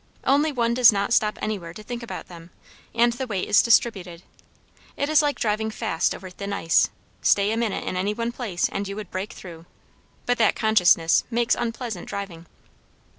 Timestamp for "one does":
0.51-0.91